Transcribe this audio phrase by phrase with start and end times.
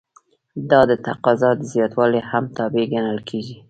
[0.69, 3.55] دا د تقاضا د زیاتوالي هم تابع ګڼل کیږي.